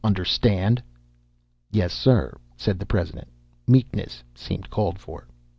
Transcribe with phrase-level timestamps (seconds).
[0.03, 0.81] Understand?"
[1.69, 3.27] "Yes, sir," said the president.
[3.67, 5.27] Meekness seemed called for.